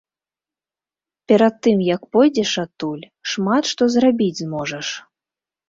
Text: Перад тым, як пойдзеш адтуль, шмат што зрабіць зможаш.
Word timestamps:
Перад 1.31 1.53
тым, 1.65 1.77
як 1.95 2.01
пойдзеш 2.17 2.51
адтуль, 2.65 3.05
шмат 3.35 3.63
што 3.75 3.83
зрабіць 3.99 4.35
зможаш. 4.43 4.87